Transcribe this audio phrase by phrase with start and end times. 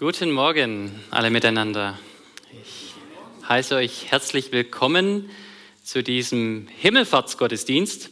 [0.00, 1.98] Guten Morgen alle miteinander.
[2.62, 2.94] Ich
[3.46, 5.28] heiße euch herzlich willkommen
[5.84, 8.08] zu diesem Himmelfahrtsgottesdienst.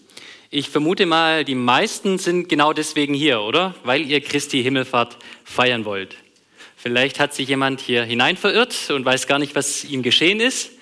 [0.50, 3.74] Ich vermute mal, die meisten sind genau deswegen hier, oder?
[3.84, 6.16] Weil ihr Christi Himmelfahrt feiern wollt.
[6.76, 10.72] Vielleicht hat sich jemand hier hinein verirrt und weiß gar nicht, was ihm geschehen ist.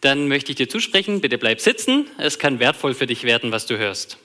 [0.00, 2.06] Dann möchte ich dir zusprechen, bitte bleib sitzen.
[2.16, 4.16] Es kann wertvoll für dich werden, was du hörst.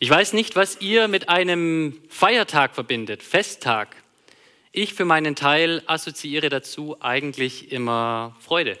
[0.00, 3.94] Ich weiß nicht, was ihr mit einem Feiertag verbindet, Festtag.
[4.80, 8.78] Ich für meinen Teil assoziiere dazu eigentlich immer Freude.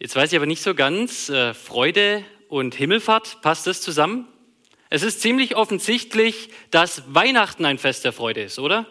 [0.00, 4.26] Jetzt weiß ich aber nicht so ganz, äh, Freude und Himmelfahrt, passt das zusammen?
[4.90, 8.84] Es ist ziemlich offensichtlich, dass Weihnachten ein Fest der Freude ist, oder?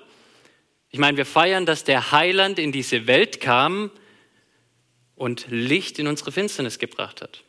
[0.89, 3.91] Ich meine, wir feiern, dass der Heiland in diese Welt kam
[5.15, 7.43] und Licht in unsere Finsternis gebracht hat.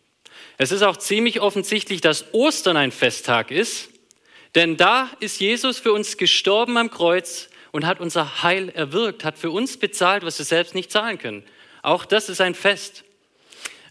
[0.56, 3.90] Es ist auch ziemlich offensichtlich, dass Ostern ein Festtag ist,
[4.54, 9.38] denn da ist Jesus für uns gestorben am Kreuz und hat unser Heil erwirkt, hat
[9.38, 11.44] für uns bezahlt, was wir selbst nicht zahlen können.
[11.82, 13.04] Auch das ist ein Fest.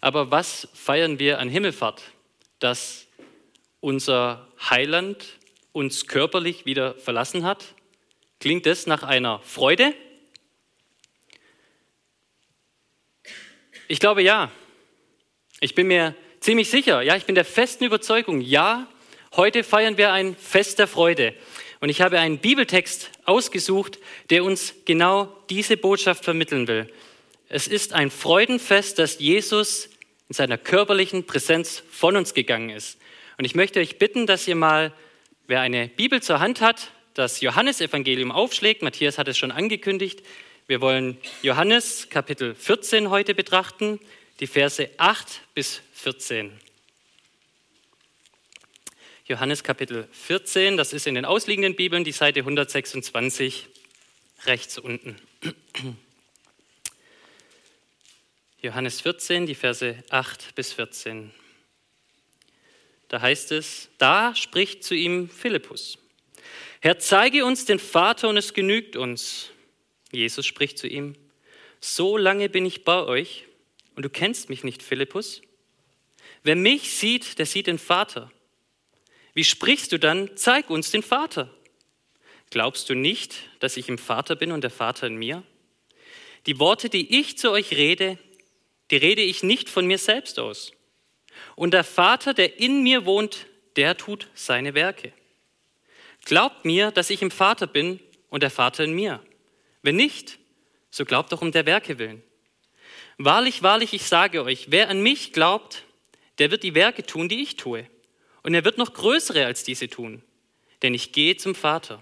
[0.01, 2.01] Aber was feiern wir an Himmelfahrt?
[2.59, 3.07] Dass
[3.79, 5.25] unser Heiland
[5.71, 7.65] uns körperlich wieder verlassen hat?
[8.39, 9.93] Klingt das nach einer Freude?
[13.87, 14.51] Ich glaube ja.
[15.59, 18.87] Ich bin mir ziemlich sicher, ja, ich bin der festen Überzeugung, ja,
[19.37, 21.35] Heute feiern wir ein Fest der Freude.
[21.79, 23.99] Und ich habe einen Bibeltext ausgesucht,
[24.31, 26.91] der uns genau diese Botschaft vermitteln will.
[27.47, 29.89] Es ist ein Freudenfest, dass Jesus
[30.27, 32.97] in seiner körperlichen Präsenz von uns gegangen ist.
[33.37, 34.91] Und ich möchte euch bitten, dass ihr mal,
[35.45, 38.81] wer eine Bibel zur Hand hat, das Johannesevangelium aufschlägt.
[38.81, 40.23] Matthias hat es schon angekündigt.
[40.65, 43.99] Wir wollen Johannes Kapitel 14 heute betrachten,
[44.39, 46.66] die Verse 8 bis 14.
[49.27, 53.67] Johannes Kapitel 14, das ist in den ausliegenden Bibeln die Seite 126
[54.45, 55.17] rechts unten.
[58.61, 61.33] Johannes 14, die Verse 8 bis 14.
[63.09, 65.97] Da heißt es, da spricht zu ihm Philippus.
[66.79, 69.49] Herr, zeige uns den Vater und es genügt uns.
[70.09, 71.17] Jesus spricht zu ihm,
[71.81, 73.43] so lange bin ich bei euch
[73.95, 75.41] und du kennst mich nicht, Philippus.
[76.43, 78.31] Wer mich sieht, der sieht den Vater.
[79.37, 81.53] Wie sprichst du dann, zeig uns den Vater?
[82.49, 85.43] Glaubst du nicht, dass ich im Vater bin und der Vater in mir?
[86.47, 88.17] Die Worte, die ich zu euch rede,
[88.89, 90.71] die rede ich nicht von mir selbst aus.
[91.55, 93.45] Und der Vater, der in mir wohnt,
[93.75, 95.13] der tut seine Werke.
[96.25, 97.99] Glaubt mir, dass ich im Vater bin
[98.29, 99.21] und der Vater in mir.
[99.83, 100.39] Wenn nicht,
[100.89, 102.23] so glaubt doch um der Werke willen.
[103.19, 105.83] Wahrlich, wahrlich, ich sage euch, wer an mich glaubt,
[106.39, 107.87] der wird die Werke tun, die ich tue
[108.47, 110.23] und er wird noch größere als diese tun,
[110.81, 112.01] denn ich gehe zum Vater.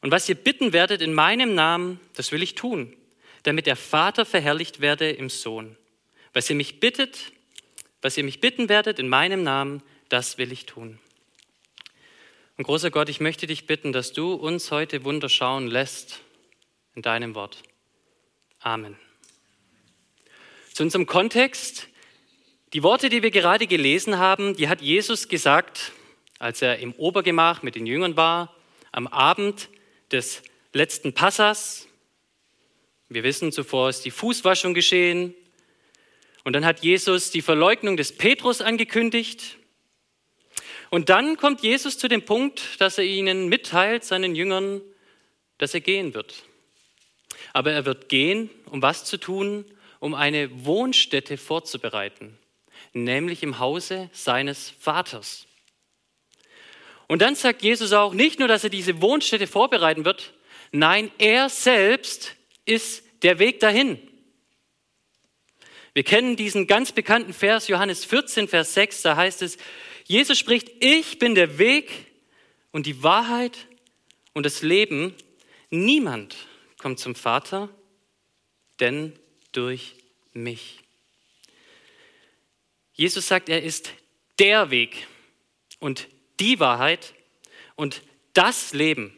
[0.00, 2.96] Und was ihr bitten werdet in meinem Namen, das will ich tun,
[3.44, 5.76] damit der Vater verherrlicht werde im Sohn.
[6.32, 7.30] Was ihr mich bittet,
[8.02, 10.98] was ihr mich bitten werdet in meinem Namen, das will ich tun.
[12.56, 16.18] Und großer Gott, ich möchte dich bitten, dass du uns heute Wunder schauen lässt
[16.96, 17.62] in deinem Wort.
[18.58, 18.98] Amen.
[20.72, 21.86] Zu unserem Kontext.
[22.74, 25.92] Die Worte, die wir gerade gelesen haben, die hat Jesus gesagt,
[26.38, 28.54] als er im Obergemach mit den Jüngern war,
[28.92, 29.70] am Abend
[30.12, 30.42] des
[30.74, 31.88] letzten Passas.
[33.08, 35.34] Wir wissen, zuvor ist die Fußwaschung geschehen.
[36.44, 39.56] Und dann hat Jesus die Verleugnung des Petrus angekündigt.
[40.90, 44.82] Und dann kommt Jesus zu dem Punkt, dass er ihnen mitteilt, seinen Jüngern,
[45.56, 46.44] dass er gehen wird.
[47.54, 49.64] Aber er wird gehen, um was zu tun?
[50.00, 52.38] Um eine Wohnstätte vorzubereiten
[52.92, 55.46] nämlich im Hause seines Vaters.
[57.06, 60.34] Und dann sagt Jesus auch nicht nur, dass er diese Wohnstätte vorbereiten wird,
[60.72, 63.98] nein, er selbst ist der Weg dahin.
[65.94, 69.56] Wir kennen diesen ganz bekannten Vers, Johannes 14, Vers 6, da heißt es,
[70.04, 71.90] Jesus spricht, ich bin der Weg
[72.70, 73.66] und die Wahrheit
[74.32, 75.14] und das Leben.
[75.70, 76.36] Niemand
[76.78, 77.68] kommt zum Vater,
[78.80, 79.18] denn
[79.52, 79.96] durch
[80.32, 80.78] mich.
[82.98, 83.92] Jesus sagt, er ist
[84.40, 85.06] der Weg
[85.78, 86.08] und
[86.40, 87.14] die Wahrheit
[87.76, 88.02] und
[88.34, 89.16] das Leben.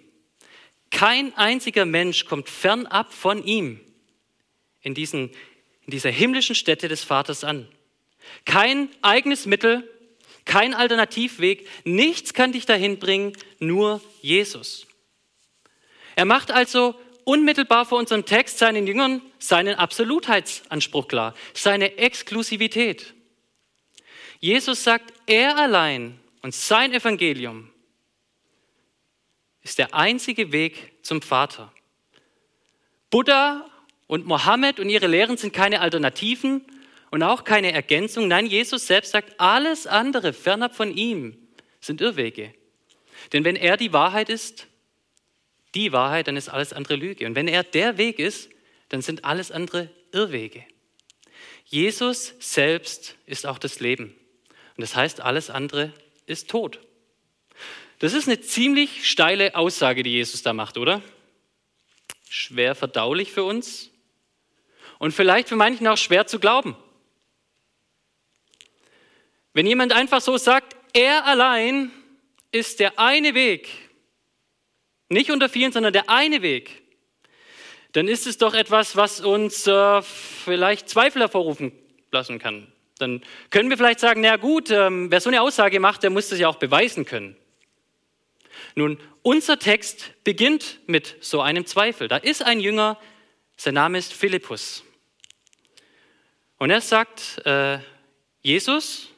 [0.90, 3.80] Kein einziger Mensch kommt fernab von ihm
[4.82, 5.30] in, diesen,
[5.86, 7.66] in dieser himmlischen Stätte des Vaters an.
[8.44, 9.88] Kein eigenes Mittel,
[10.44, 14.86] kein Alternativweg, nichts kann dich dahin bringen, nur Jesus.
[16.16, 23.14] Er macht also unmittelbar vor unserem Text seinen Jüngern seinen Absolutheitsanspruch klar, seine Exklusivität.
[24.40, 27.70] Jesus sagt, er allein und sein Evangelium
[29.62, 31.72] ist der einzige Weg zum Vater.
[33.10, 33.70] Buddha
[34.06, 36.64] und Mohammed und ihre Lehren sind keine Alternativen
[37.10, 38.28] und auch keine Ergänzung.
[38.28, 41.36] Nein, Jesus selbst sagt, alles andere fernab von ihm
[41.80, 42.54] sind Irrwege.
[43.32, 44.66] Denn wenn er die Wahrheit ist,
[45.74, 47.26] die Wahrheit, dann ist alles andere Lüge.
[47.26, 48.50] Und wenn er der Weg ist,
[48.88, 50.64] dann sind alles andere Irrwege.
[51.66, 54.14] Jesus selbst ist auch das Leben.
[54.80, 55.92] Und das heißt, alles andere
[56.24, 56.80] ist tot.
[57.98, 61.02] Das ist eine ziemlich steile Aussage, die Jesus da macht, oder?
[62.30, 63.90] Schwer verdaulich für uns
[64.98, 66.76] und vielleicht für manchen auch schwer zu glauben.
[69.52, 71.90] Wenn jemand einfach so sagt, er allein
[72.50, 73.68] ist der eine Weg,
[75.10, 76.80] nicht unter vielen, sondern der eine Weg,
[77.92, 81.70] dann ist es doch etwas, was uns äh, vielleicht Zweifel hervorrufen
[82.10, 82.72] lassen kann.
[83.00, 86.28] Dann können wir vielleicht sagen, na gut, ähm, wer so eine Aussage macht, der muss
[86.28, 87.36] das ja auch beweisen können.
[88.74, 92.08] Nun, unser Text beginnt mit so einem Zweifel.
[92.08, 92.98] Da ist ein Jünger,
[93.56, 94.84] sein Name ist Philippus.
[96.58, 97.78] Und er sagt, äh,
[98.42, 99.08] Jesus,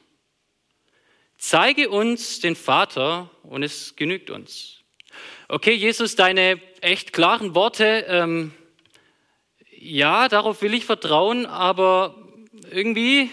[1.37, 4.79] zeige uns den Vater und es genügt uns.
[5.49, 8.53] Okay, Jesus, deine echt klaren Worte, ähm,
[9.77, 12.15] ja, darauf will ich vertrauen, aber
[12.71, 13.29] irgendwie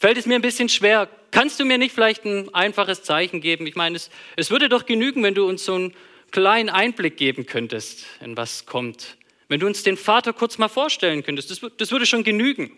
[0.00, 1.08] fällt es mir ein bisschen schwer.
[1.30, 3.66] Kannst du mir nicht vielleicht ein einfaches Zeichen geben?
[3.66, 5.94] Ich meine, es, es würde doch genügen, wenn du uns so einen
[6.32, 9.16] kleinen Einblick geben könntest, in was kommt.
[9.48, 12.76] Wenn du uns den Vater kurz mal vorstellen könntest, das, das würde schon genügen.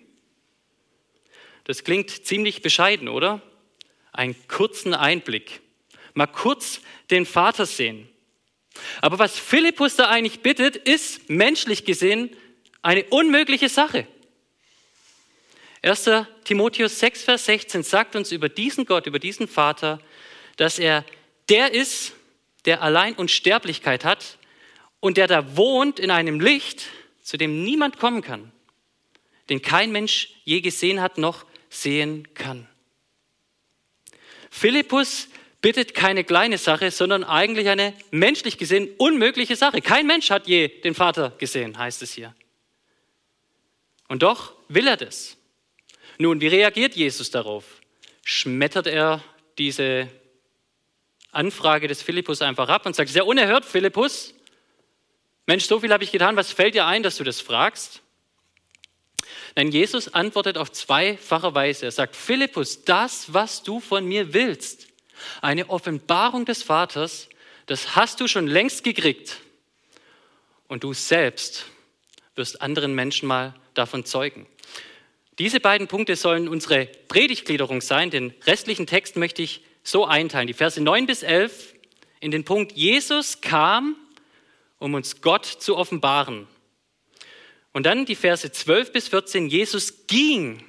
[1.65, 3.41] Das klingt ziemlich bescheiden, oder?
[4.13, 5.61] Einen kurzen Einblick.
[6.15, 6.81] Mal kurz
[7.11, 8.09] den Vater sehen.
[9.01, 12.31] Aber was Philippus da eigentlich bittet, ist menschlich gesehen
[12.81, 14.07] eine unmögliche Sache.
[15.83, 16.09] 1.
[16.45, 20.01] Timotheus 6, Vers 16 sagt uns über diesen Gott, über diesen Vater,
[20.57, 21.05] dass er
[21.49, 22.13] der ist,
[22.65, 24.39] der allein Unsterblichkeit hat
[25.01, 26.85] und der da wohnt in einem Licht,
[27.23, 28.53] zu dem niemand kommen kann,
[29.51, 32.69] den kein Mensch je gesehen hat noch sehen kann.
[34.51, 35.29] Philippus
[35.63, 39.81] bittet keine kleine Sache, sondern eigentlich eine menschlich gesehen unmögliche Sache.
[39.81, 42.35] Kein Mensch hat je den Vater gesehen, heißt es hier.
[44.09, 45.37] Und doch will er das.
[46.23, 47.65] Nun, wie reagiert Jesus darauf?
[48.23, 49.25] Schmettert er
[49.59, 50.09] diese
[51.33, 54.33] Anfrage des Philippus einfach ab und sagt, sehr unerhört, Philippus,
[55.47, 58.03] Mensch, so viel habe ich getan, was fällt dir ein, dass du das fragst?
[59.57, 61.87] Nein, Jesus antwortet auf zweifache Weise.
[61.87, 64.87] Er sagt, Philippus, das, was du von mir willst,
[65.41, 67.29] eine Offenbarung des Vaters,
[67.67, 69.41] das hast du schon längst gekriegt.
[70.69, 71.67] Und du selbst
[72.37, 74.47] wirst anderen Menschen mal davon zeugen.
[75.39, 78.11] Diese beiden Punkte sollen unsere Predigtgliederung sein.
[78.11, 80.47] Den restlichen Text möchte ich so einteilen.
[80.47, 81.75] Die Verse 9 bis 11
[82.21, 83.97] in den Punkt, Jesus kam,
[84.79, 86.47] um uns Gott zu offenbaren.
[87.73, 90.63] Und dann die Verse 12 bis 14, Jesus ging,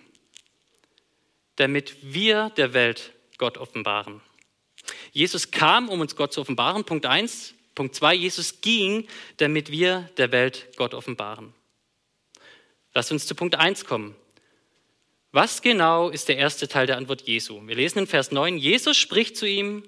[1.58, 4.22] damit wir der Welt Gott offenbaren.
[5.12, 6.86] Jesus kam, um uns Gott zu offenbaren.
[6.86, 7.54] Punkt 1.
[7.76, 9.08] Punkt 2, Jesus ging,
[9.38, 11.54] damit wir der Welt Gott offenbaren.
[12.94, 14.16] Lass uns zu Punkt 1 kommen.
[15.34, 17.60] Was genau ist der erste Teil der Antwort Jesu?
[17.66, 19.84] Wir lesen in Vers 9, Jesus spricht zu ihm,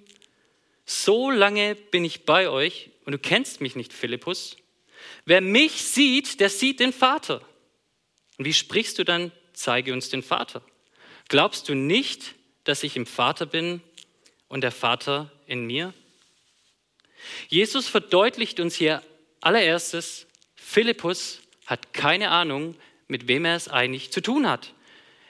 [0.88, 4.58] so lange bin ich bei euch und du kennst mich nicht, Philippus.
[5.24, 7.42] Wer mich sieht, der sieht den Vater.
[8.40, 10.64] Und wie sprichst du dann, zeige uns den Vater?
[11.28, 12.34] Glaubst du nicht,
[12.64, 13.84] dass ich im Vater bin
[14.48, 15.94] und der Vater in mir?
[17.50, 19.04] Jesus verdeutlicht uns hier
[19.42, 20.26] allererstes,
[20.56, 22.76] Philippus hat keine Ahnung,
[23.08, 24.74] mit wem er es eigentlich zu tun hat.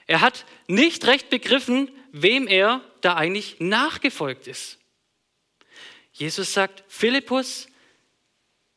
[0.08, 4.78] Er hat nicht recht begriffen, wem er da eigentlich nachgefolgt ist.
[6.14, 7.68] Jesus sagt, Philippus,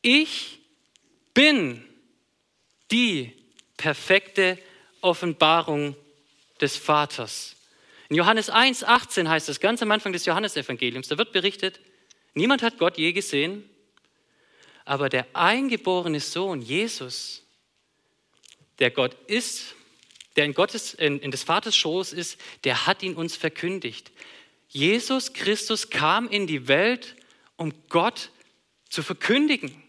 [0.01, 0.59] ich
[1.33, 1.83] bin
[2.91, 3.33] die
[3.77, 4.57] perfekte
[5.01, 5.95] Offenbarung
[6.59, 7.55] des Vaters.
[8.09, 11.79] In Johannes 1, 18 heißt es ganz am Anfang des Johannesevangeliums, da wird berichtet,
[12.33, 13.69] niemand hat Gott je gesehen,
[14.83, 17.43] aber der eingeborene Sohn, Jesus,
[18.79, 19.75] der Gott ist
[20.35, 24.11] der in, Gottes, in, in des Vaters Schoß ist, der hat ihn uns verkündigt.
[24.67, 27.15] Jesus Christus kam in die Welt,
[27.57, 28.29] um Gott
[28.89, 29.83] zu verkündigen.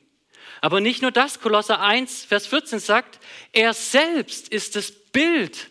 [0.61, 3.19] Aber nicht nur das, Kolosser 1, Vers 14 sagt,
[3.53, 5.71] er selbst ist das Bild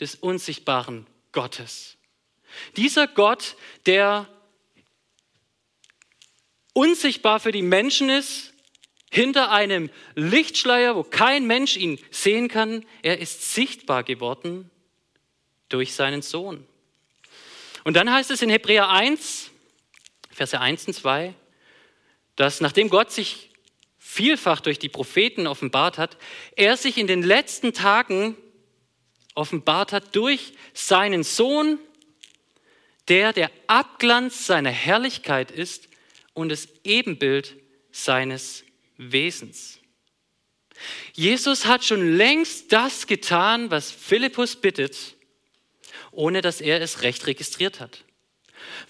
[0.00, 1.96] des unsichtbaren Gottes.
[2.76, 4.28] Dieser Gott, der
[6.72, 8.52] unsichtbar für die Menschen ist,
[9.10, 14.70] hinter einem Lichtschleier, wo kein Mensch ihn sehen kann, er ist sichtbar geworden
[15.68, 16.66] durch seinen Sohn.
[17.84, 19.50] Und dann heißt es in Hebräer 1,
[20.30, 21.34] Verse 1 und 2,
[22.36, 23.50] dass nachdem Gott sich
[23.98, 26.16] vielfach durch die Propheten offenbart hat,
[26.56, 28.36] er sich in den letzten Tagen
[29.34, 31.78] offenbart hat durch seinen Sohn,
[33.08, 35.88] der der Abglanz seiner Herrlichkeit ist
[36.34, 37.56] und das Ebenbild
[37.90, 38.64] seines
[38.98, 39.78] Wesens.
[41.14, 45.16] Jesus hat schon längst das getan, was Philippus bittet,
[46.12, 48.04] ohne dass er es recht registriert hat.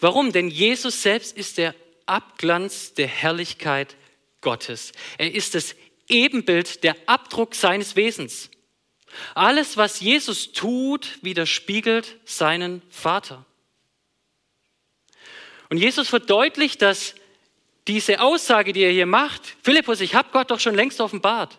[0.00, 0.32] Warum?
[0.32, 1.74] Denn Jesus selbst ist der
[2.06, 3.96] Abglanz der Herrlichkeit
[4.40, 4.92] Gottes.
[5.18, 5.74] Er ist das
[6.08, 8.50] Ebenbild, der Abdruck seines Wesens.
[9.34, 13.44] Alles, was Jesus tut, widerspiegelt seinen Vater.
[15.70, 17.14] Und Jesus verdeutlicht, dass
[17.88, 21.58] diese Aussage, die er hier macht, Philippus, ich habe Gott doch schon längst offenbart,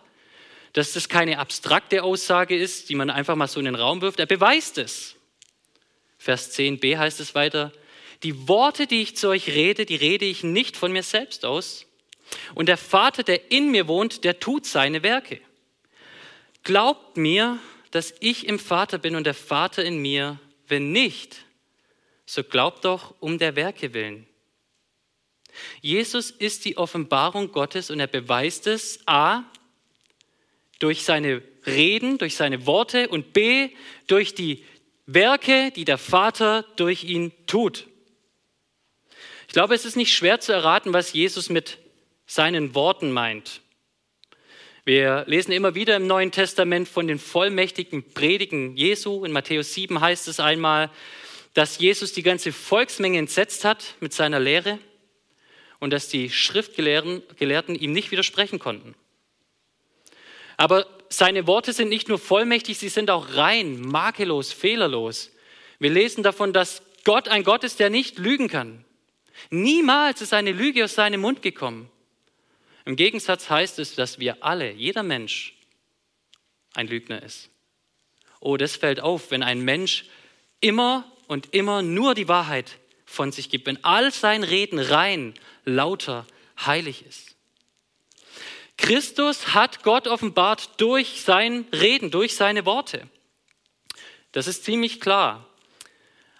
[0.72, 4.20] dass das keine abstrakte Aussage ist, die man einfach mal so in den Raum wirft.
[4.20, 5.16] Er beweist es.
[6.18, 7.72] Vers 10b heißt es weiter,
[8.22, 11.86] die Worte, die ich zu euch rede, die rede ich nicht von mir selbst aus.
[12.54, 15.40] Und der Vater, der in mir wohnt, der tut seine Werke.
[16.62, 17.58] Glaubt mir,
[17.90, 20.38] dass ich im Vater bin und der Vater in mir.
[20.68, 21.38] Wenn nicht,
[22.26, 24.26] so glaubt doch um der Werke willen.
[25.80, 29.44] Jesus ist die Offenbarung Gottes und er beweist es a
[30.78, 33.70] durch seine Reden, durch seine Worte und b
[34.06, 34.64] durch die
[35.06, 37.86] Werke, die der Vater durch ihn tut.
[39.46, 41.78] Ich glaube, es ist nicht schwer zu erraten, was Jesus mit
[42.26, 43.60] seinen Worten meint.
[44.84, 49.24] Wir lesen immer wieder im Neuen Testament von den vollmächtigen Predigen Jesu.
[49.24, 50.90] In Matthäus 7 heißt es einmal,
[51.54, 54.78] dass Jesus die ganze Volksmenge entsetzt hat mit seiner Lehre
[55.80, 58.94] und dass die Schriftgelehrten ihm nicht widersprechen konnten.
[60.56, 65.30] Aber seine Worte sind nicht nur vollmächtig, sie sind auch rein, makellos, fehlerlos.
[65.78, 68.84] Wir lesen davon, dass Gott ein Gott ist, der nicht lügen kann.
[69.48, 71.90] Niemals ist eine Lüge aus seinem Mund gekommen.
[72.84, 75.54] Im Gegensatz heißt es, dass wir alle, jeder Mensch,
[76.74, 77.48] ein Lügner ist.
[78.40, 80.04] Oh, das fällt auf, wenn ein Mensch
[80.60, 82.78] immer und immer nur die Wahrheit
[83.10, 86.26] von sich gibt, wenn all sein Reden rein, lauter,
[86.64, 87.34] heilig ist.
[88.76, 93.08] Christus hat Gott offenbart durch sein Reden, durch seine Worte.
[94.32, 95.46] Das ist ziemlich klar.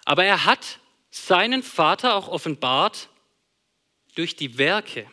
[0.05, 0.79] Aber er hat
[1.11, 3.09] seinen Vater auch offenbart
[4.15, 5.05] durch die Werke.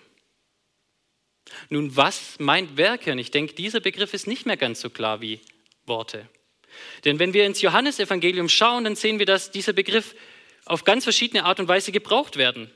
[1.71, 3.13] Nun, was meint Werke?
[3.13, 5.41] Und ich denke, dieser Begriff ist nicht mehr ganz so klar wie
[5.87, 6.29] Worte.
[7.05, 10.15] Denn wenn wir ins Johannesevangelium schauen, dann sehen wir, dass dieser Begriff
[10.69, 12.71] auf ganz verschiedene Art und Weise gebraucht werden.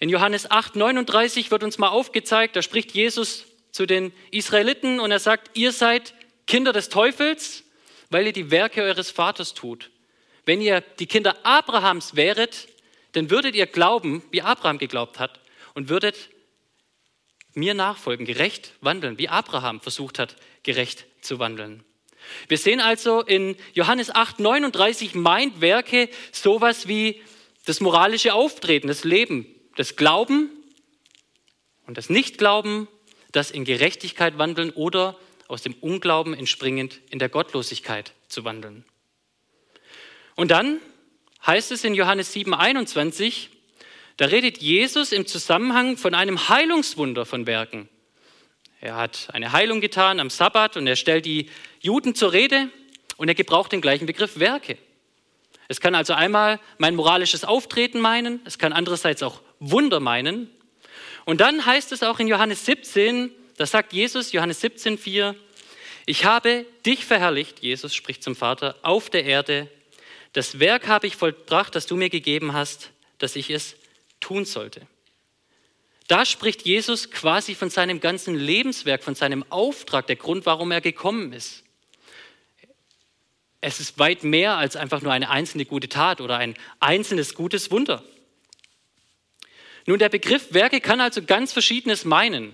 [0.00, 5.10] In Johannes 8, 39 wird uns mal aufgezeigt, da spricht Jesus zu den Israeliten und
[5.10, 6.14] er sagt, ihr seid
[6.46, 7.64] Kinder des Teufels,
[8.10, 9.90] weil ihr die Werke eures Vaters tut.
[10.44, 12.68] Wenn ihr die Kinder Abrahams wäret,
[13.12, 15.40] dann würdet ihr glauben, wie Abraham geglaubt hat,
[15.74, 16.30] und würdet
[17.54, 21.84] mir nachfolgen, gerecht wandeln, wie Abraham versucht hat, gerecht zu wandeln.
[22.48, 27.22] Wir sehen also in Johannes 8, 39 meint Werke sowas wie
[27.66, 29.46] das moralische Auftreten, das Leben,
[29.76, 30.50] das Glauben
[31.86, 32.88] und das Nichtglauben,
[33.32, 38.84] das in Gerechtigkeit wandeln oder aus dem Unglauben entspringend in der Gottlosigkeit zu wandeln.
[40.36, 40.80] Und dann
[41.46, 43.50] heißt es in Johannes 7, 21,
[44.16, 47.88] da redet Jesus im Zusammenhang von einem Heilungswunder von Werken.
[48.80, 52.68] Er hat eine Heilung getan am Sabbat und er stellt die Juden zur Rede
[53.16, 54.78] und er gebraucht den gleichen Begriff Werke.
[55.68, 60.50] Es kann also einmal mein moralisches Auftreten meinen, es kann andererseits auch Wunder meinen.
[61.26, 65.36] Und dann heißt es auch in Johannes 17, da sagt Jesus, Johannes 17, 4,
[66.06, 69.68] ich habe dich verherrlicht, Jesus spricht zum Vater, auf der Erde
[70.32, 73.76] das Werk habe ich vollbracht, das du mir gegeben hast, dass ich es
[74.20, 74.86] tun sollte.
[76.10, 80.80] Da spricht Jesus quasi von seinem ganzen Lebenswerk, von seinem Auftrag, der Grund, warum er
[80.80, 81.62] gekommen ist.
[83.60, 87.70] Es ist weit mehr als einfach nur eine einzelne gute Tat oder ein einzelnes gutes
[87.70, 88.02] Wunder.
[89.86, 92.52] Nun, der Begriff Werke kann also ganz Verschiedenes meinen.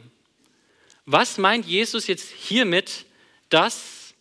[1.06, 3.06] Was meint Jesus jetzt hiermit,
[3.48, 4.12] dass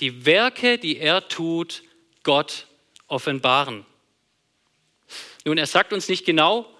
[0.00, 1.82] die Werke, die er tut,
[2.22, 2.66] Gott
[3.08, 3.84] offenbaren.
[5.44, 6.73] Nun, er sagt uns nicht genau,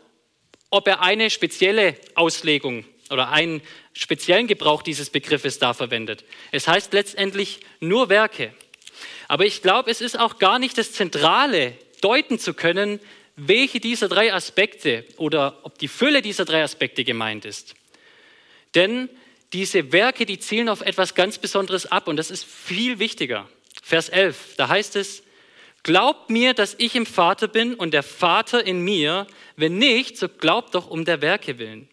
[0.70, 6.24] ob er eine spezielle Auslegung oder einen speziellen Gebrauch dieses Begriffes da verwendet.
[6.50, 8.52] Es heißt letztendlich nur Werke.
[9.28, 13.00] Aber ich glaube, es ist auch gar nicht das Zentrale, deuten zu können,
[13.36, 17.74] welche dieser drei Aspekte oder ob die Fülle dieser drei Aspekte gemeint ist.
[18.74, 19.08] Denn
[19.52, 23.48] diese Werke, die zielen auf etwas ganz Besonderes ab und das ist viel wichtiger.
[23.82, 25.23] Vers 11, da heißt es,
[25.84, 29.26] Glaubt mir, dass ich im Vater bin und der Vater in mir.
[29.54, 31.88] Wenn nicht, so glaubt doch um der Werke willen.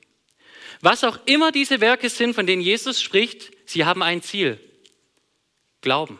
[0.79, 4.60] Was auch immer diese Werke sind, von denen Jesus spricht, sie haben ein Ziel.
[5.81, 6.19] Glauben.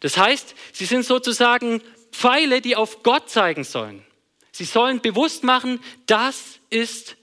[0.00, 4.04] Das heißt, sie sind sozusagen Pfeile, die auf Gott zeigen sollen.
[4.52, 7.16] Sie sollen bewusst machen, das ist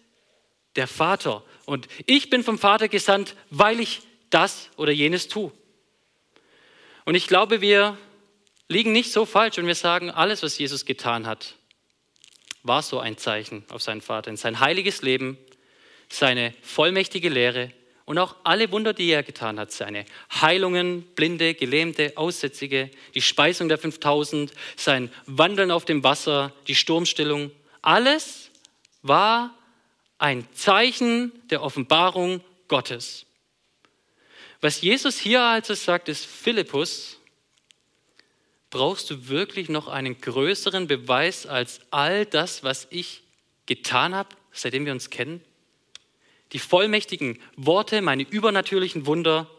[0.76, 1.44] der Vater.
[1.66, 5.52] Und ich bin vom Vater gesandt, weil ich das oder jenes tue.
[7.06, 7.98] Und ich glaube, wir
[8.68, 11.56] liegen nicht so falsch, wenn wir sagen, alles, was Jesus getan hat,
[12.64, 15.38] war so ein Zeichen auf seinen Vater, in sein heiliges Leben,
[16.10, 17.72] seine vollmächtige Lehre
[18.06, 23.68] und auch alle Wunder, die er getan hat, seine Heilungen, Blinde, Gelähmte, Aussätzige, die Speisung
[23.68, 28.52] der 5000, sein Wandeln auf dem Wasser, die Sturmstillung, alles
[29.02, 29.56] war
[30.18, 33.26] ein Zeichen der Offenbarung Gottes.
[34.62, 37.20] Was Jesus hier also sagt, ist, Philippus,
[38.76, 43.24] brauchst du wirklich noch einen größeren Beweis als all das, was ich
[43.68, 45.40] getan habe, seitdem wir uns kennen?
[46.52, 49.50] Die vollmächtigen Worte, meine übernatürlichen Wunder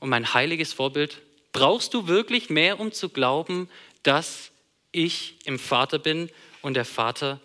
[0.00, 1.22] und mein heiliges Vorbild?
[1.52, 3.68] Brauchst du wirklich mehr, um zu glauben,
[4.02, 4.50] dass
[4.90, 6.28] ich im Vater bin
[6.62, 7.40] und der Vater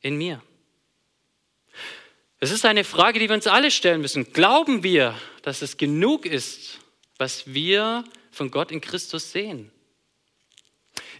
[0.00, 0.40] in mir?
[2.38, 4.32] Es ist eine Frage, die wir uns alle stellen müssen.
[4.32, 6.78] Glauben wir, dass es genug ist,
[7.18, 9.72] was wir von Gott in Christus sehen?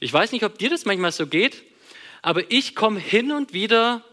[0.01, 1.63] Ich weiß nicht, ob dir das manchmal so geht,
[2.23, 4.05] aber ich komme hin und wieder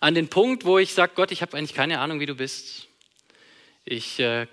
[0.00, 2.88] an den Punkt, wo ich sage, Gott, ich habe eigentlich keine Ahnung, wie du bist.
[3.84, 4.46] Ich äh,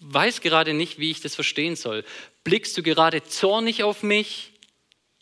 [0.00, 2.04] weiß gerade nicht, wie ich das verstehen soll.
[2.44, 4.52] Blickst du gerade zornig auf mich?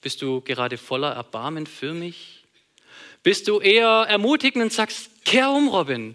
[0.03, 2.45] Bist du gerade voller Erbarmen für mich?
[3.23, 6.15] Bist du eher ermutigend und sagst, kehr um, Robin?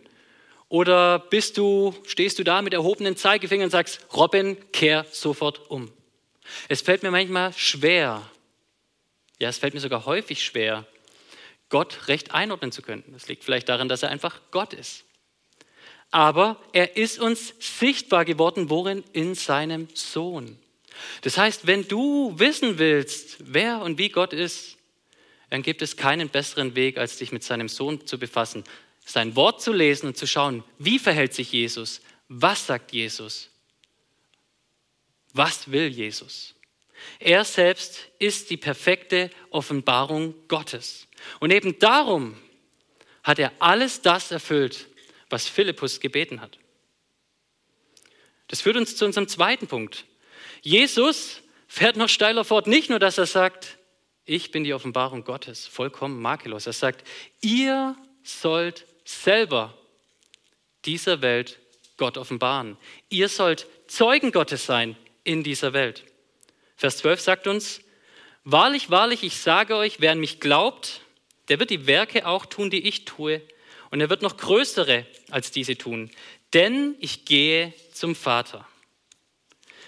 [0.69, 5.91] Oder bist du, stehst du da mit erhobenen Zeigefinger und sagst, Robin, kehr sofort um?
[6.67, 8.29] Es fällt mir manchmal schwer,
[9.39, 10.85] ja, es fällt mir sogar häufig schwer,
[11.69, 13.03] Gott recht einordnen zu können.
[13.13, 15.05] Das liegt vielleicht daran, dass er einfach Gott ist.
[16.11, 19.03] Aber er ist uns sichtbar geworden, worin?
[19.13, 20.59] In seinem Sohn.
[21.21, 24.77] Das heißt, wenn du wissen willst, wer und wie Gott ist,
[25.49, 28.63] dann gibt es keinen besseren Weg, als dich mit seinem Sohn zu befassen,
[29.05, 33.49] sein Wort zu lesen und zu schauen, wie verhält sich Jesus, was sagt Jesus,
[35.33, 36.53] was will Jesus?
[37.19, 41.07] Er selbst ist die perfekte Offenbarung Gottes.
[41.39, 42.37] Und eben darum
[43.23, 44.87] hat er alles das erfüllt,
[45.29, 46.57] was Philippus gebeten hat.
[48.47, 50.05] Das führt uns zu unserem zweiten Punkt.
[50.61, 52.67] Jesus fährt noch steiler fort.
[52.67, 53.77] Nicht nur, dass er sagt,
[54.25, 56.67] ich bin die Offenbarung Gottes, vollkommen makellos.
[56.67, 57.07] Er sagt,
[57.41, 59.77] ihr sollt selber
[60.85, 61.59] dieser Welt
[61.97, 62.77] Gott offenbaren.
[63.09, 66.03] Ihr sollt Zeugen Gottes sein in dieser Welt.
[66.75, 67.81] Vers 12 sagt uns,
[68.43, 71.01] wahrlich, wahrlich, ich sage euch, wer an mich glaubt,
[71.47, 73.41] der wird die Werke auch tun, die ich tue,
[73.89, 76.11] und er wird noch größere als diese tun,
[76.53, 78.67] denn ich gehe zum Vater.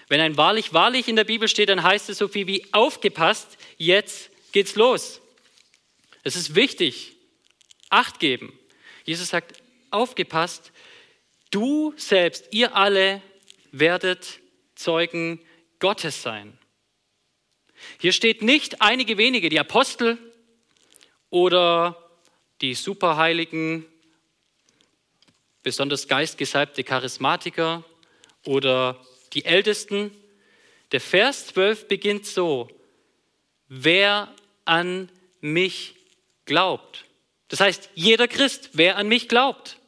[0.08, 3.56] Wenn ein wahrlich, wahrlich in der Bibel steht, dann heißt es so viel wie aufgepasst,
[3.78, 5.20] jetzt geht's los.
[6.22, 7.14] Es ist wichtig,
[7.94, 8.52] Acht geben.
[9.04, 10.72] Jesus sagt, aufgepasst,
[11.52, 13.22] du selbst, ihr alle
[13.70, 14.40] werdet
[14.84, 15.40] Zeugen
[15.78, 16.58] Gottes sein.
[17.98, 20.18] Hier steht nicht einige wenige, die Apostel
[21.30, 21.96] oder
[22.60, 23.86] die Superheiligen,
[25.62, 27.82] besonders geistgesalbte Charismatiker
[28.44, 30.10] oder die Ältesten.
[30.92, 32.68] Der Vers 12 beginnt so,
[33.68, 34.34] wer
[34.66, 35.94] an mich
[36.44, 37.06] glaubt.
[37.48, 39.78] Das heißt, jeder Christ, wer an mich glaubt.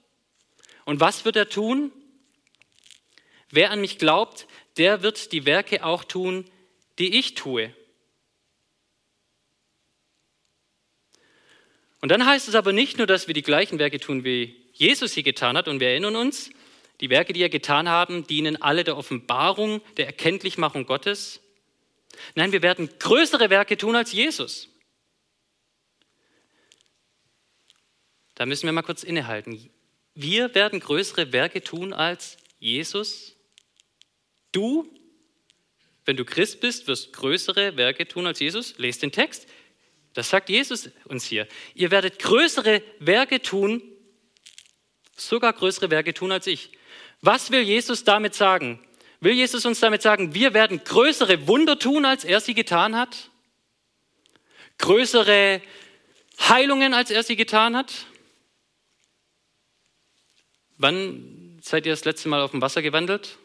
[0.87, 1.93] Und was wird er tun?
[3.51, 6.45] Wer an mich glaubt, der wird die Werke auch tun,
[6.99, 7.75] die ich tue.
[12.01, 15.15] Und dann heißt es aber nicht nur, dass wir die gleichen Werke tun, wie Jesus
[15.15, 16.51] sie getan hat, und wir erinnern uns,
[17.01, 21.41] die Werke, die er getan haben, dienen alle der Offenbarung, der Erkenntlichmachung Gottes.
[22.35, 24.69] Nein, wir werden größere Werke tun als Jesus.
[28.35, 29.71] Da müssen wir mal kurz innehalten.
[30.15, 33.36] Wir werden größere Werke tun als Jesus.
[34.57, 34.91] Du,
[36.07, 38.79] wenn du Christ bist, wirst größere Werke tun als Jesus.
[38.79, 39.47] Lest den Text.
[40.15, 41.47] Das sagt Jesus uns hier.
[41.75, 43.83] Ihr werdet größere Werke tun,
[45.15, 46.71] sogar größere Werke tun als ich.
[47.21, 48.83] Was will Jesus damit sagen?
[49.21, 53.31] Will Jesus uns damit sagen, wir werden größere Wunder tun, als er sie getan hat?
[54.79, 55.61] Größere
[56.41, 58.07] Heilungen, als er sie getan hat?
[60.79, 63.37] Wann seid ihr das letzte Mal auf dem Wasser gewandelt?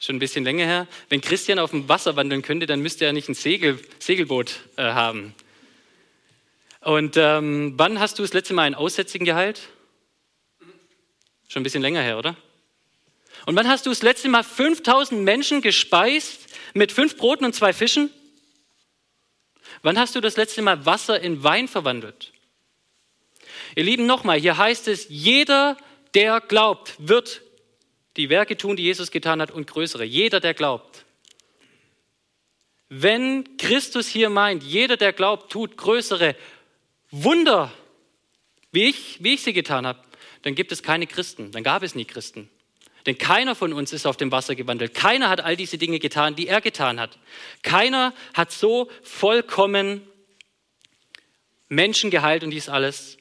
[0.00, 0.88] Schon ein bisschen länger her.
[1.10, 4.82] Wenn Christian auf dem Wasser wandeln könnte, dann müsste er nicht ein Segel, Segelboot äh,
[4.82, 5.34] haben.
[6.80, 9.68] Und ähm, wann hast du das letzte Mal einen Aussätzigen geheilt?
[11.48, 12.34] Schon ein bisschen länger her, oder?
[13.44, 17.72] Und wann hast du das letzte Mal 5000 Menschen gespeist mit fünf Broten und zwei
[17.74, 18.10] Fischen?
[19.82, 22.32] Wann hast du das letzte Mal Wasser in Wein verwandelt?
[23.76, 25.76] Ihr Lieben, nochmal, hier heißt es, jeder,
[26.14, 27.42] der glaubt, wird
[28.16, 30.04] die Werke tun, die Jesus getan hat und größere.
[30.04, 31.04] Jeder, der glaubt.
[32.88, 36.34] Wenn Christus hier meint, jeder, der glaubt, tut größere
[37.10, 37.72] Wunder,
[38.72, 40.00] wie ich, wie ich sie getan habe,
[40.42, 42.50] dann gibt es keine Christen, dann gab es nie Christen.
[43.06, 44.94] Denn keiner von uns ist auf dem Wasser gewandelt.
[44.94, 47.18] Keiner hat all diese Dinge getan, die er getan hat.
[47.62, 50.02] Keiner hat so vollkommen
[51.68, 53.16] Menschen geheilt und dies alles.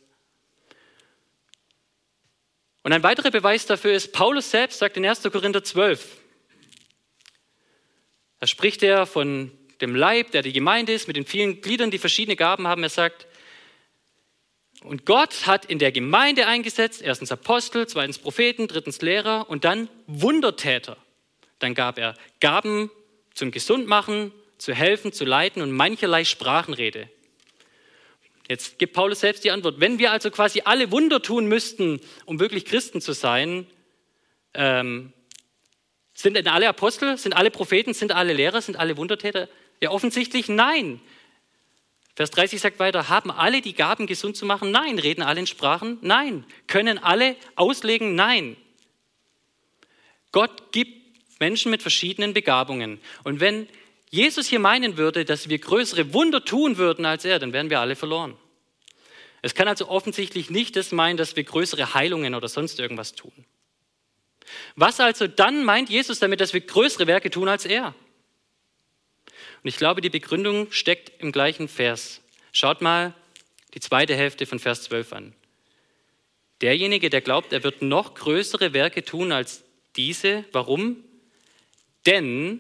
[2.84, 5.24] Und ein weiterer Beweis dafür ist, Paulus selbst sagt in 1.
[5.24, 6.18] Korinther 12,
[8.40, 11.98] da spricht er von dem Leib, der die Gemeinde ist, mit den vielen Gliedern, die
[11.98, 12.84] verschiedene Gaben haben.
[12.84, 13.28] Er sagt,
[14.82, 19.90] und Gott hat in der Gemeinde eingesetzt, erstens Apostel, zweitens Propheten, drittens Lehrer und dann
[20.08, 20.96] Wundertäter.
[21.60, 22.90] Dann gab er Gaben
[23.34, 27.10] zum Gesundmachen, zu helfen, zu leiten und mancherlei Sprachenrede.
[28.50, 29.80] Jetzt gibt Paulus selbst die Antwort.
[29.80, 33.68] Wenn wir also quasi alle Wunder tun müssten, um wirklich Christen zu sein,
[34.56, 35.14] ähm,
[36.16, 39.48] sind denn alle Apostel, sind alle Propheten, sind alle Lehrer, sind alle Wundertäter?
[39.82, 41.00] Ja, offensichtlich nein.
[42.16, 44.72] Vers 30 sagt weiter, haben alle die Gaben, gesund zu machen?
[44.72, 44.98] Nein.
[44.98, 46.00] Reden alle in Sprachen?
[46.02, 46.44] Nein.
[46.66, 48.16] Können alle auslegen?
[48.16, 48.58] Nein.
[50.32, 53.00] Gott gibt Menschen mit verschiedenen Begabungen.
[53.24, 53.68] Und wenn
[54.10, 57.80] Jesus hier meinen würde, dass wir größere Wunder tun würden als er, dann wären wir
[57.80, 58.38] alle verloren.
[59.42, 63.46] Es kann also offensichtlich nicht das meinen, dass wir größere Heilungen oder sonst irgendwas tun.
[64.76, 67.94] Was also dann meint Jesus damit, dass wir größere Werke tun als er?
[69.64, 72.22] Und ich glaube, die Begründung steckt im gleichen Vers.
[72.52, 73.14] Schaut mal
[73.74, 75.36] die zweite Hälfte von Vers 12 an.
[76.62, 79.64] Derjenige, der glaubt, er wird noch größere Werke tun als
[79.96, 80.44] diese.
[80.52, 81.04] Warum?
[82.06, 82.60] Denn,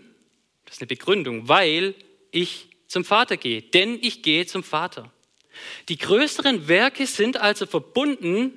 [0.70, 1.96] das ist eine Begründung, weil
[2.30, 3.64] ich zum Vater gehe.
[3.64, 5.12] Denn ich gehe zum Vater.
[5.90, 8.54] Die größeren Werke sind also verbunden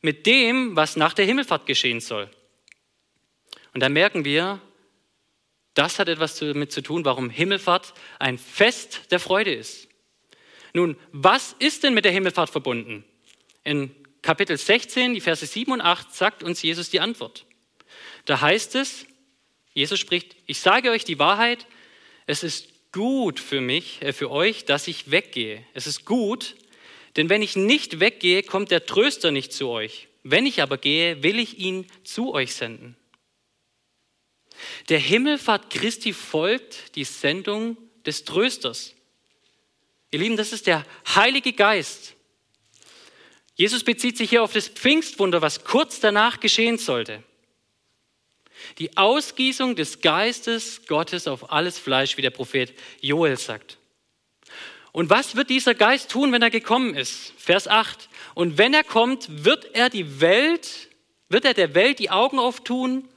[0.00, 2.28] mit dem, was nach der Himmelfahrt geschehen soll.
[3.72, 4.60] Und da merken wir,
[5.74, 9.88] das hat etwas damit zu tun, warum Himmelfahrt ein Fest der Freude ist.
[10.72, 13.04] Nun, was ist denn mit der Himmelfahrt verbunden?
[13.62, 17.46] In Kapitel 16, die Verse 7 und 8 sagt uns Jesus die Antwort.
[18.24, 19.06] Da heißt es,
[19.74, 21.66] Jesus spricht, ich sage euch die Wahrheit,
[22.26, 25.64] es ist gut für mich, äh, für euch, dass ich weggehe.
[25.74, 26.54] Es ist gut,
[27.16, 30.08] denn wenn ich nicht weggehe, kommt der Tröster nicht zu euch.
[30.22, 32.96] Wenn ich aber gehe, will ich ihn zu euch senden.
[34.88, 38.94] Der Himmelfahrt Christi folgt die Sendung des Trösters.
[40.12, 42.14] Ihr Lieben, das ist der Heilige Geist.
[43.56, 47.22] Jesus bezieht sich hier auf das Pfingstwunder, was kurz danach geschehen sollte.
[48.78, 53.78] Die Ausgießung des Geistes Gottes auf alles Fleisch, wie der Prophet Joel sagt.
[54.92, 57.32] Und was wird dieser Geist tun, wenn er gekommen ist?
[57.36, 58.08] Vers 8.
[58.34, 60.88] Und wenn er kommt, wird er die Welt,
[61.28, 63.08] wird er der Welt die Augen auftun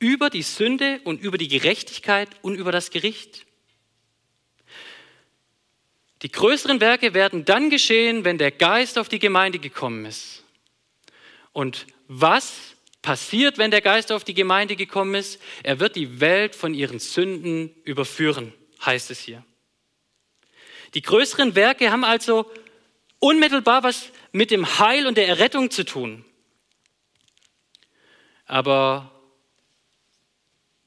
[0.00, 3.46] über die Sünde und über die Gerechtigkeit und über das Gericht.
[6.22, 10.42] Die größeren Werke werden dann geschehen, wenn der Geist auf die Gemeinde gekommen ist.
[11.52, 12.73] Und was
[13.04, 15.40] passiert, wenn der Geist auf die Gemeinde gekommen ist?
[15.62, 19.44] Er wird die Welt von ihren Sünden überführen, heißt es hier.
[20.94, 22.50] Die größeren Werke haben also
[23.18, 26.24] unmittelbar was mit dem Heil und der Errettung zu tun.
[28.46, 29.12] Aber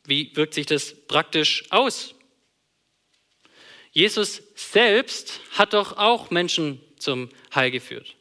[0.05, 2.15] wie wirkt sich das praktisch aus?
[3.91, 8.15] Jesus selbst hat doch auch Menschen zum Heil geführt.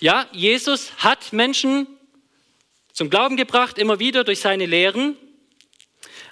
[0.00, 1.86] Ja, Jesus hat Menschen
[3.00, 5.16] zum Glauben gebracht, immer wieder durch seine Lehren.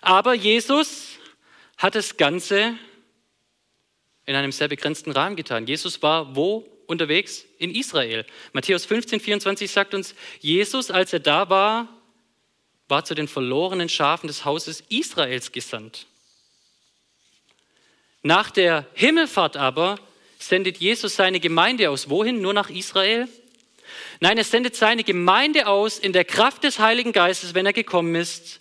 [0.02, 1.12] Aber Jesus
[1.78, 2.74] hat das Ganze
[4.26, 5.66] in einem sehr begrenzten Rahmen getan.
[5.66, 7.46] Jesus war wo unterwegs?
[7.56, 8.26] In Israel.
[8.52, 11.88] Matthäus 15, 24 sagt uns, Jesus, als er da war,
[12.86, 16.04] war zu den verlorenen Schafen des Hauses Israels gesandt.
[18.22, 19.98] Nach der Himmelfahrt aber
[20.38, 22.10] sendet Jesus seine Gemeinde aus.
[22.10, 22.42] Wohin?
[22.42, 23.26] Nur nach Israel?
[24.20, 28.14] Nein, er sendet seine Gemeinde aus in der Kraft des Heiligen Geistes, wenn er gekommen
[28.14, 28.60] ist,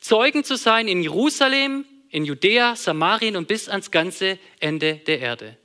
[0.00, 5.56] Zeugen zu sein in Jerusalem, in Judäa, Samarien und bis ans ganze Ende der Erde.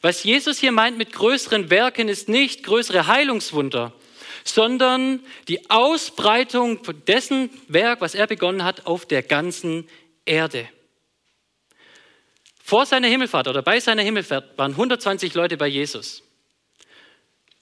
[0.00, 3.92] Was Jesus hier meint mit größeren Werken ist nicht größere Heilungswunder,
[4.44, 9.88] sondern die Ausbreitung dessen Werk, was er begonnen hat, auf der ganzen
[10.24, 10.68] Erde.
[12.62, 16.22] Vor seiner Himmelfahrt oder bei seiner Himmelfahrt waren 120 Leute bei Jesus.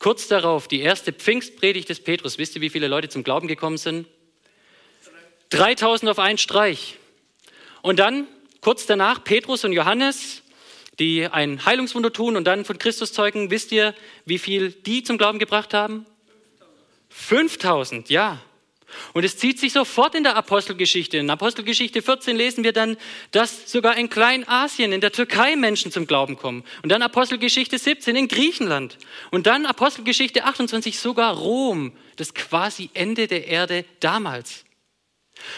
[0.01, 2.39] Kurz darauf die erste Pfingstpredigt des Petrus.
[2.39, 4.09] Wisst ihr, wie viele Leute zum Glauben gekommen sind?
[5.51, 6.97] 3000 auf einen Streich.
[7.83, 8.27] Und dann
[8.63, 10.43] kurz danach Petrus und Johannes,
[10.99, 13.51] die ein Heilungswunder tun und dann von Christus zeugen.
[13.51, 16.07] Wisst ihr, wie viel die zum Glauben gebracht haben?
[17.11, 18.41] 5000, ja.
[19.13, 21.19] Und es zieht sich sofort in der Apostelgeschichte.
[21.19, 22.97] In Apostelgeschichte 14 lesen wir dann,
[23.31, 26.65] dass sogar in Kleinasien, in der Türkei Menschen zum Glauben kommen.
[26.83, 28.99] Und dann Apostelgeschichte 17 in Griechenland.
[29.31, 34.65] Und dann Apostelgeschichte 28 sogar Rom, das quasi Ende der Erde damals.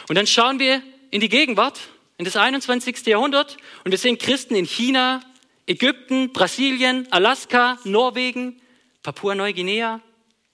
[0.09, 1.81] Und dann schauen wir in die Gegenwart,
[2.19, 3.07] in das 21.
[3.07, 5.23] Jahrhundert und wir sehen Christen in China,
[5.67, 8.61] Ägypten, Brasilien, Alaska, Norwegen,
[9.03, 10.01] Papua-Neuguinea,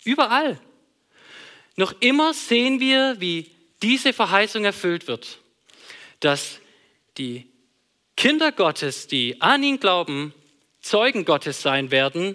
[0.05, 0.61] überall.
[1.79, 5.39] Noch immer sehen wir, wie diese Verheißung erfüllt wird,
[6.19, 6.59] dass
[7.19, 7.47] die
[8.17, 10.35] Kinder Gottes, die an ihn glauben,
[10.81, 12.35] Zeugen Gottes sein werden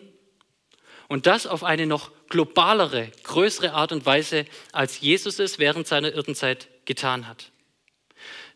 [1.10, 6.14] und das auf eine noch globalere, größere Art und Weise, als Jesus es während seiner
[6.14, 7.52] Irdenzeit getan hat.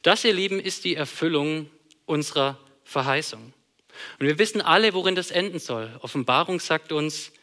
[0.03, 1.69] Das, ihr Lieben, ist die Erfüllung
[2.05, 3.53] unserer Verheißung.
[4.19, 5.91] Und wir wissen alle, worin das enden soll.
[5.99, 7.33] Offenbarung sagt uns,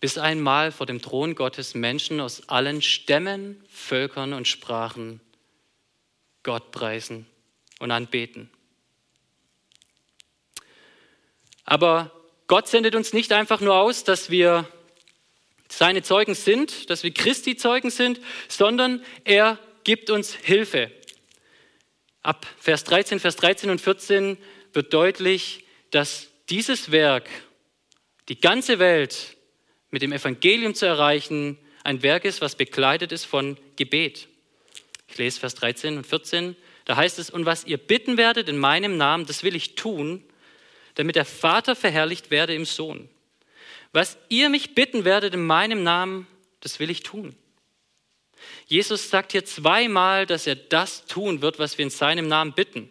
[0.00, 5.20] bis einmal vor dem Thron Gottes Menschen aus allen Stämmen, Völkern und Sprachen
[6.42, 7.26] Gott preisen
[7.78, 8.50] und anbeten.
[11.64, 12.12] Aber
[12.46, 14.68] Gott sendet uns nicht einfach nur aus, dass wir
[15.68, 20.90] seine Zeugen sind, dass wir Christi Zeugen sind, sondern er gibt uns Hilfe.
[22.22, 24.38] Ab Vers 13, Vers 13 und 14
[24.72, 27.28] wird deutlich, dass dieses Werk,
[28.28, 29.36] die ganze Welt
[29.94, 34.26] mit dem Evangelium zu erreichen, ein Werk ist, was begleitet ist von Gebet.
[35.06, 36.56] Ich lese Vers 13 und 14.
[36.84, 40.24] Da heißt es, und was ihr bitten werdet in meinem Namen, das will ich tun,
[40.96, 43.08] damit der Vater verherrlicht werde im Sohn.
[43.92, 46.26] Was ihr mich bitten werdet in meinem Namen,
[46.58, 47.36] das will ich tun.
[48.66, 52.90] Jesus sagt hier zweimal, dass er das tun wird, was wir in seinem Namen bitten.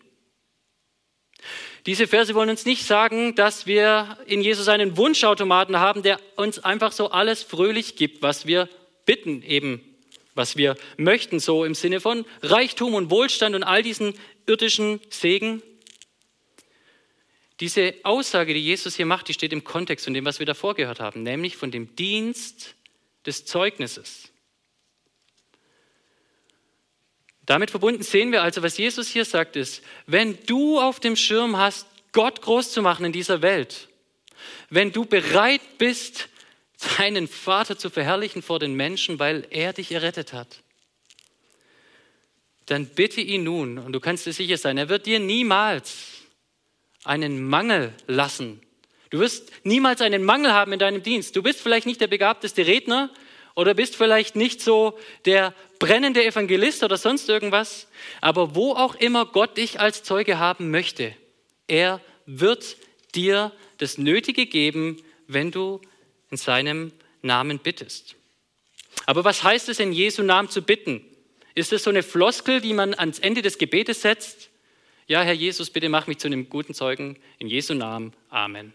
[1.86, 6.60] Diese Verse wollen uns nicht sagen, dass wir in Jesus einen Wunschautomaten haben, der uns
[6.60, 8.70] einfach so alles fröhlich gibt, was wir
[9.06, 9.82] bitten, eben
[10.34, 14.14] was wir möchten, so im Sinne von Reichtum und Wohlstand und all diesen
[14.46, 15.62] irdischen Segen.
[17.60, 20.76] Diese Aussage, die Jesus hier macht, die steht im Kontext von dem, was wir davor
[20.76, 22.76] gehört haben, nämlich von dem Dienst
[23.26, 24.33] des Zeugnisses.
[27.46, 31.58] Damit verbunden sehen wir also, was Jesus hier sagt, ist, wenn du auf dem Schirm
[31.58, 33.90] hast, Gott groß zu machen in dieser Welt,
[34.70, 36.30] wenn du bereit bist,
[36.98, 40.62] deinen Vater zu verherrlichen vor den Menschen, weil er dich errettet hat,
[42.66, 46.22] dann bitte ihn nun, und du kannst dir sicher sein, er wird dir niemals
[47.04, 48.62] einen Mangel lassen.
[49.10, 51.36] Du wirst niemals einen Mangel haben in deinem Dienst.
[51.36, 53.12] Du bist vielleicht nicht der begabteste Redner,
[53.56, 57.88] oder bist vielleicht nicht so der brennende Evangelist oder sonst irgendwas,
[58.22, 61.16] aber wo auch immer Gott dich als Zeuge haben möchte,
[61.68, 62.78] er wird
[63.16, 65.82] dir das Nötige geben, wenn du
[66.32, 68.16] in seinem Namen bittest.
[69.06, 71.04] Aber was heißt es, in Jesu Namen zu bitten?
[71.56, 74.50] Ist es so eine Floskel, die man ans Ende des Gebetes setzt?
[75.08, 77.18] Ja, Herr Jesus, bitte mach mich zu einem guten Zeugen.
[77.38, 78.14] In Jesu Namen.
[78.30, 78.74] Amen.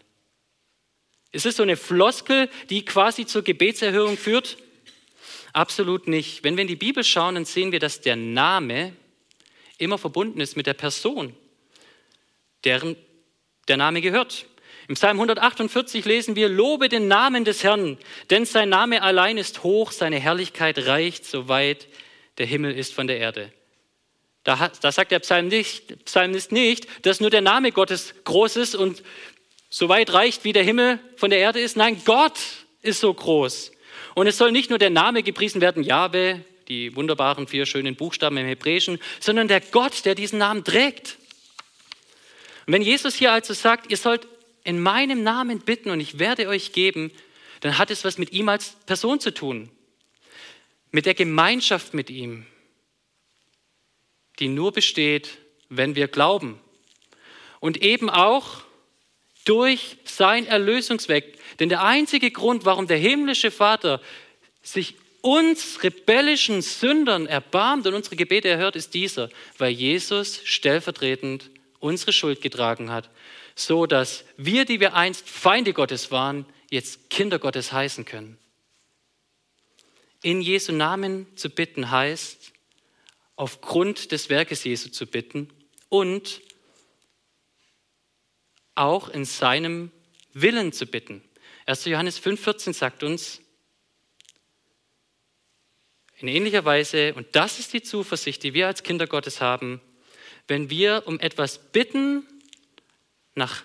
[1.31, 4.57] Ist es so eine Floskel, die quasi zur Gebetserhörung führt?
[5.53, 6.43] Absolut nicht.
[6.43, 8.93] Wenn wir in die Bibel schauen, dann sehen wir, dass der Name
[9.77, 11.35] immer verbunden ist mit der Person,
[12.63, 12.95] deren
[13.67, 14.45] der Name gehört.
[14.87, 17.97] Im Psalm 148 lesen wir, Lobe den Namen des Herrn,
[18.29, 21.87] denn sein Name allein ist hoch, seine Herrlichkeit reicht, so weit
[22.39, 23.53] der Himmel ist von der Erde.
[24.43, 28.75] Da, da sagt der Psalm nicht, Psalmist nicht, dass nur der Name Gottes groß ist
[28.75, 29.03] und
[29.69, 31.77] so weit reicht, wie der Himmel von der Erde ist.
[31.77, 32.39] Nein, Gott
[32.81, 33.71] ist so groß.
[34.15, 38.37] Und es soll nicht nur der Name gepriesen werden, Jahwe, die wunderbaren vier schönen Buchstaben
[38.37, 41.17] im Hebräischen, sondern der Gott, der diesen Namen trägt.
[42.67, 44.27] Und wenn Jesus hier also sagt, ihr sollt
[44.63, 47.11] in meinem Namen bitten und ich werde euch geben,
[47.61, 49.69] dann hat es was mit ihm als Person zu tun.
[50.91, 52.45] Mit der Gemeinschaft mit ihm,
[54.39, 55.37] die nur besteht,
[55.69, 56.59] wenn wir glauben.
[57.59, 58.61] Und eben auch
[59.45, 61.38] durch sein Erlösungsweg.
[61.59, 64.01] Denn der einzige Grund, warum der himmlische Vater
[64.61, 72.13] sich uns rebellischen Sündern erbarmt und unsere Gebete erhört, ist dieser, weil Jesus stellvertretend unsere
[72.13, 73.09] Schuld getragen hat,
[73.55, 78.37] so dass wir, die wir einst Feinde Gottes waren, jetzt Kinder Gottes heißen können.
[80.21, 82.53] In Jesu Namen zu bitten heißt,
[83.35, 85.49] aufgrund des Werkes Jesu zu bitten
[85.87, 86.41] und
[88.75, 89.91] auch in seinem
[90.33, 91.23] Willen zu bitten.
[91.69, 91.85] 1.
[91.85, 93.41] Johannes 5,14 sagt uns,
[96.17, 99.79] in ähnlicher Weise, und das ist die Zuversicht, die wir als Kinder Gottes haben,
[100.47, 102.25] wenn wir um etwas bitten
[103.35, 103.63] nach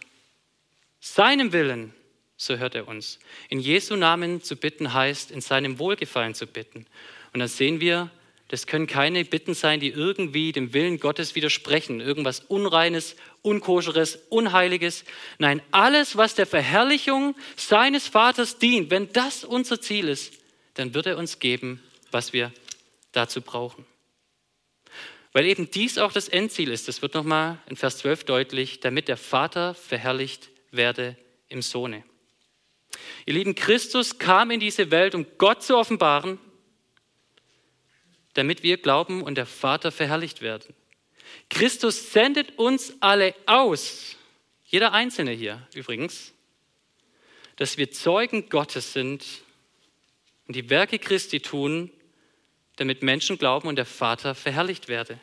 [1.01, 1.95] seinem Willen,
[2.37, 3.21] so hört er uns.
[3.49, 6.87] In Jesu Namen zu bitten heißt, in seinem Wohlgefallen zu bitten.
[7.33, 8.11] Und dann sehen wir,
[8.55, 15.05] das können keine Bitten sein, die irgendwie dem Willen Gottes widersprechen, irgendwas Unreines, Unkoscheres, Unheiliges.
[15.39, 20.35] Nein, alles, was der Verherrlichung seines Vaters dient, wenn das unser Ziel ist,
[20.75, 22.53] dann wird er uns geben, was wir
[23.11, 23.85] dazu brauchen.
[25.33, 29.09] Weil eben dies auch das Endziel ist, das wird nochmal in Vers 12 deutlich, damit
[29.09, 31.17] der Vater verherrlicht werde
[31.49, 32.05] im Sohne.
[33.27, 36.39] Ihr Lieben, Christus kam in diese Welt, um Gott zu offenbaren,
[38.35, 40.75] damit wir glauben und der Vater verherrlicht werden.
[41.51, 44.17] Christus sendet uns alle aus,
[44.67, 46.33] jeder Einzelne hier übrigens,
[47.57, 49.25] dass wir Zeugen Gottes sind
[50.47, 51.91] und die Werke Christi tun,
[52.77, 55.21] damit Menschen glauben und der Vater verherrlicht werde.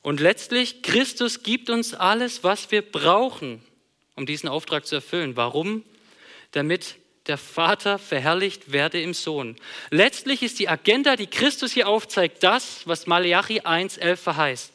[0.00, 3.62] Und letztlich, Christus gibt uns alles, was wir brauchen,
[4.16, 5.36] um diesen Auftrag zu erfüllen.
[5.36, 5.84] Warum?
[6.52, 9.56] Damit der Vater verherrlicht werde im Sohn.
[9.90, 14.72] Letztlich ist die Agenda, die Christus hier aufzeigt, das, was Malachi 1,11 verheißt.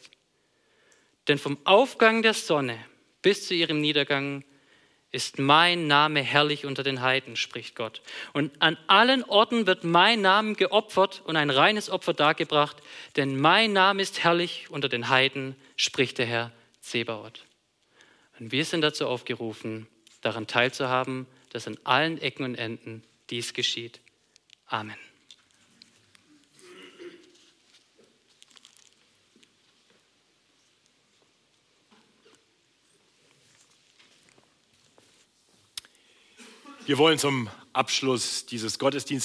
[1.28, 2.78] Denn vom Aufgang der Sonne
[3.22, 4.44] bis zu ihrem Niedergang
[5.12, 8.02] ist mein Name herrlich unter den Heiden, spricht Gott.
[8.34, 12.78] Und an allen Orten wird mein Name geopfert und ein reines Opfer dargebracht,
[13.16, 17.46] denn mein Name ist herrlich unter den Heiden, spricht der Herr Zebaoth.
[18.40, 19.88] Und wir sind dazu aufgerufen,
[20.22, 24.00] daran teilzuhaben, dass an allen Ecken und Enden dies geschieht.
[24.68, 24.98] Amen.
[36.88, 39.16] Wir wollen zum Abschluss dieses Gottesdienstes